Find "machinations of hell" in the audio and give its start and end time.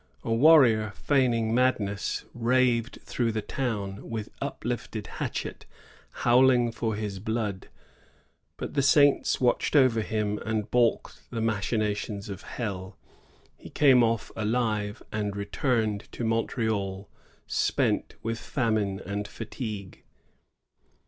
11.39-12.97